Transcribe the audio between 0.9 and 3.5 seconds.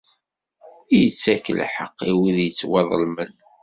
Ittak lḥeqq i wid yettwaḍelmen.